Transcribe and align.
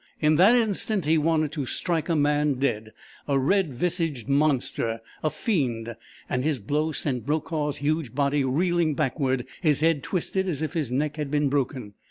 In 0.19 0.33
that 0.37 0.55
instant 0.55 1.05
he 1.05 1.19
wanted 1.19 1.51
to 1.51 1.67
strike 1.67 2.09
a 2.09 2.15
man 2.15 2.55
dead 2.55 2.91
a 3.27 3.37
red 3.37 3.75
visaged 3.75 4.27
monster, 4.27 4.99
a 5.21 5.29
fiend; 5.29 5.95
and 6.27 6.43
his 6.43 6.57
blow 6.57 6.91
sent 6.91 7.23
Brokaw's 7.27 7.77
huge 7.77 8.15
body 8.15 8.43
reeling 8.43 8.95
backward, 8.95 9.45
his 9.61 9.81
head 9.81 10.01
twisted 10.01 10.47
as 10.49 10.63
if 10.63 10.73
his 10.73 10.91
neck 10.91 11.17
had 11.17 11.29
been 11.29 11.49
broken. 11.49 11.93